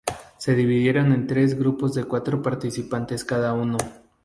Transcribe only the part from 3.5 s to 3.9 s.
uno.